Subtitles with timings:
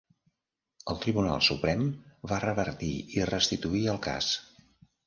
[0.93, 1.85] El Tribunal Suprem
[2.33, 4.35] va revertir i restituir el cas.